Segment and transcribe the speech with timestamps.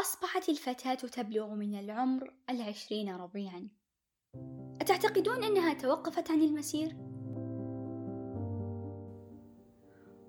[0.00, 3.68] أصبحت الفتاة تبلغ من العمر العشرين ربيعًا.
[4.80, 6.96] أتعتقدون أنها توقفت عن المسير؟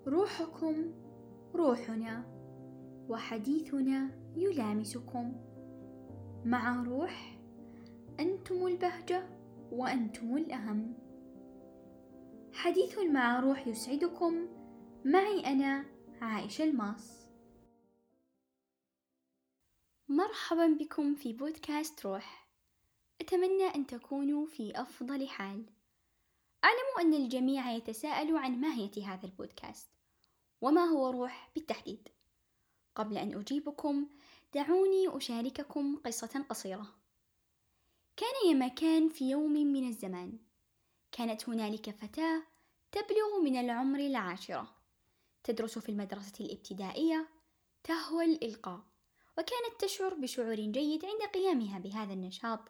[0.06, 0.92] روحكم
[1.54, 2.24] روحنا
[3.08, 5.32] وحديثنا يلامسكم
[6.44, 7.38] مع روح
[8.20, 9.28] أنتم البهجة
[9.72, 10.94] وأنتم الأهم
[12.52, 14.34] حديث مع روح يسعدكم
[15.04, 15.84] معي أنا
[16.20, 17.19] عائشة الماس
[20.10, 22.48] مرحبا بكم في بودكاست روح.
[23.20, 25.66] أتمنى أن تكونوا في أفضل حال.
[26.64, 29.90] أعلم أن الجميع يتساءل عن ماهية هذا البودكاست
[30.60, 32.08] وما هو روح بالتحديد.
[32.94, 34.08] قبل أن أجيبكم
[34.54, 36.94] دعوني أشارككم قصة قصيرة.
[38.16, 40.38] كان يا مكان في يوم من الزمان.
[41.12, 42.42] كانت هنالك فتاة
[42.92, 44.74] تبلغ من العمر العاشرة.
[45.44, 47.28] تدرس في المدرسة الابتدائية
[47.84, 48.89] تهوى الإلقاء.
[49.38, 52.60] وكانت تشعر بشعور جيد عند قيامها بهذا النشاط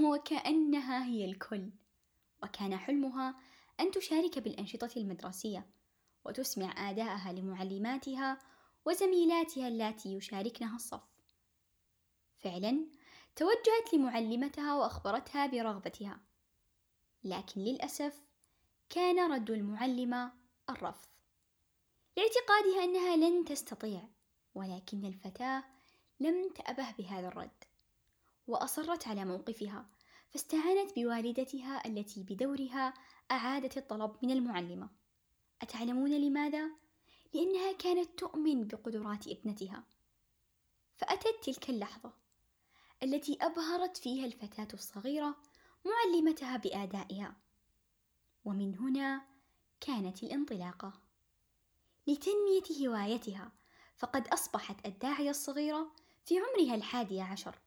[0.00, 1.70] وكأنها هي الكل.
[2.42, 3.34] وكان حلمها
[3.80, 5.66] أن تشارك بالأنشطة المدرسية
[6.24, 8.38] وتسمع آداءها لمعلماتها
[8.84, 11.02] وزميلاتها اللاتي يشاركنها الصف.
[12.38, 12.86] فعلا
[13.36, 16.20] توجهت لمعلمتها وأخبرتها برغبتها.
[17.24, 18.22] لكن للأسف
[18.90, 20.32] كان رد المعلمة
[20.70, 21.08] الرفض.
[22.16, 24.08] لاعتقادها أنها لن تستطيع
[24.54, 25.64] ولكن الفتاة
[26.20, 27.64] لم تأبه بهذا الرد
[28.46, 29.86] وأصرت على موقفها
[30.30, 32.94] فاستعانت بوالدتها التي بدورها
[33.30, 34.88] أعادت الطلب من المعلمة.
[35.62, 36.70] أتعلمون لماذا؟
[37.34, 39.84] لأنها كانت تؤمن بقدرات ابنتها.
[40.96, 42.12] فأتت تلك اللحظة
[43.02, 45.36] التي أبهرت فيها الفتاة الصغيرة
[45.84, 47.36] معلمتها بآدائها.
[48.44, 49.26] ومن هنا
[49.80, 50.92] كانت الانطلاقة.
[52.06, 53.52] لتنمية هوايتها
[53.96, 55.92] فقد أصبحت الداعية الصغيرة
[56.28, 57.58] في عمرها الحادي عشر.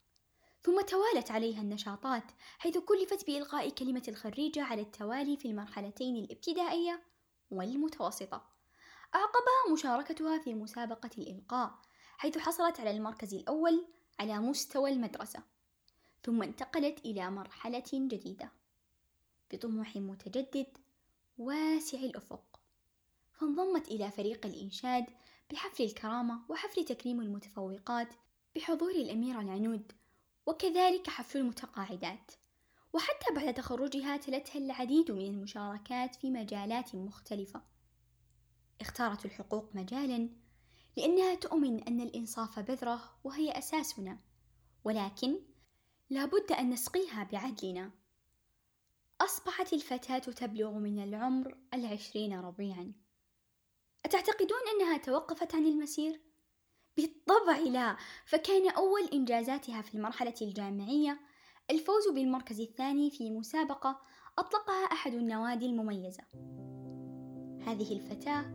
[0.64, 2.24] ثم توالت عليها النشاطات
[2.60, 7.04] حيث كلفت بإلقاء كلمة الخريجة على التوالي في المرحلتين الابتدائية
[7.52, 8.46] والمتوسطة.
[9.16, 11.80] أعقبها مشاركتها في مسابقة الإلقاء
[12.18, 13.88] حيث حصلت على المركز الأول
[14.20, 15.44] على مستوى المدرسة
[16.24, 18.52] ثم انتقلت إلى مرحلة جديدة.
[19.54, 20.78] بطموح متجدد
[21.38, 22.60] واسع الأفق
[23.34, 25.06] فانضمت إلى فريق الإنشاد
[25.52, 28.08] بحفل الكرامة وحفل تكريم المتفوقات
[28.56, 29.92] بحضور الأميرة العنود
[30.46, 32.32] وكذلك حفل المتقاعدات.
[32.94, 37.62] وحتى بعد تخرجها تلتها العديد من المشاركات في مجالات مختلفة.
[38.82, 40.30] اختارت الحقوق مجالا
[40.98, 44.20] لأنها تؤمن أن الإنصاف بذرة وهي أساسنا.
[44.84, 45.40] ولكن
[46.10, 47.92] لابد أن نسقيها بعدلنا.
[49.22, 52.94] أصبحت الفتاة تبلغ من العمر العشرين ربيعا.
[54.06, 56.31] أتعتقدون أنها توقفت عن المسير؟
[56.98, 57.96] بالطبع لا.
[58.26, 61.20] فكان أول إنجازاتها في المرحلة الجامعية
[61.72, 64.00] الفوز بالمركز الثاني في مسابقة
[64.38, 66.24] أطلقها أحد النوادي المميزة.
[67.68, 68.46] هذه الفتاة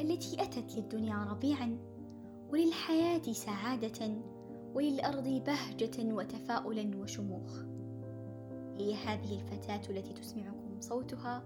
[0.00, 1.78] التي أتت للدنيا ربيعا
[2.52, 4.22] وللحياة سعادة
[4.74, 7.58] وللأرض بهجة وتفاؤلا وشموخ.
[8.76, 11.44] هي هذه الفتاة التي تسمعكم صوتها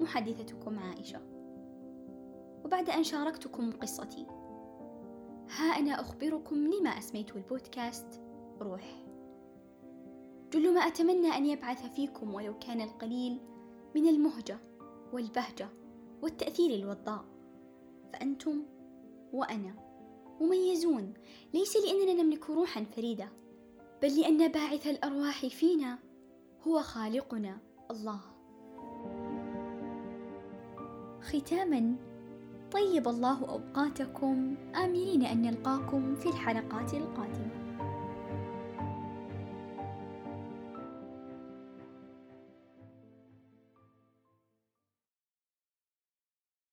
[0.00, 1.20] محدثتكم عائشة.
[2.64, 4.26] وبعد أن شاركتكم قصتي
[5.50, 8.20] ها أنا أخبركم لما أسميت البودكاست.
[8.60, 9.06] روح.
[10.52, 13.40] جل ما أتمنى أن يبعث فيكم ولو كان القليل
[13.94, 14.58] من المهجة
[15.12, 15.68] والبهجة
[16.22, 17.24] والتأثير الوضاء.
[18.12, 18.62] فأنتم
[19.32, 19.74] وأنا
[20.40, 21.14] مميزون.
[21.54, 23.28] ليس لأننا نملك روحا فريدة
[24.02, 25.98] بل لأن باعث الأرواح فينا
[26.66, 27.58] هو خالقنا
[27.90, 28.20] الله.
[31.20, 31.96] ختاما
[32.72, 34.54] طيب الله أوقاتكم.
[34.84, 37.65] املين أن نلقاكم في الحلقات القادمة.